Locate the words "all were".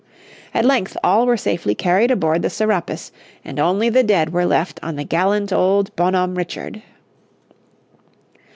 1.03-1.37